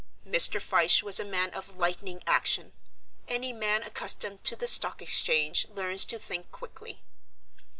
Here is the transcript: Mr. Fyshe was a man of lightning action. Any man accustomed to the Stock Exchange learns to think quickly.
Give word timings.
Mr. 0.25 0.59
Fyshe 0.59 1.03
was 1.03 1.19
a 1.19 1.23
man 1.23 1.51
of 1.51 1.77
lightning 1.77 2.23
action. 2.25 2.73
Any 3.27 3.53
man 3.53 3.83
accustomed 3.83 4.43
to 4.45 4.55
the 4.55 4.67
Stock 4.67 4.99
Exchange 4.99 5.67
learns 5.75 6.05
to 6.05 6.17
think 6.17 6.51
quickly. 6.51 7.03